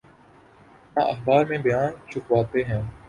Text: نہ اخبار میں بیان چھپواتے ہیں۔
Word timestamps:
نہ 0.95 1.01
اخبار 1.03 1.45
میں 1.45 1.57
بیان 1.57 1.91
چھپواتے 2.09 2.63
ہیں۔ 2.63 2.81